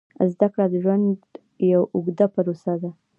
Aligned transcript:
زده 0.33 0.47
کړه 0.53 0.65
د 0.69 0.75
ژوند 0.83 1.15
یوه 1.71 1.85
اوږده 1.95 2.25
پروسه 2.33 2.73
ده. 2.81 2.89